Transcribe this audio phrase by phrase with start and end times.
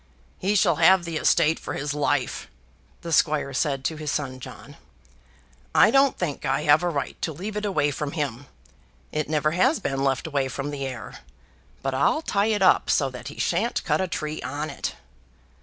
[0.39, 2.47] "He shall have the estate for his life,"
[3.01, 4.77] the squire said to his son John.
[5.75, 8.47] "I don't think I have a right to leave it away from him.
[9.11, 11.19] It never has been left away from the heir.
[11.83, 14.95] But I'll tie it up so that he shan't cut a tree on it."